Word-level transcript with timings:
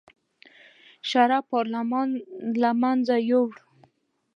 اشرافي 1.03 1.47
پارلمان 1.51 2.07
له 2.61 2.69
منځه 2.81 3.15
یې 3.19 3.25
یووړ. 3.29 3.53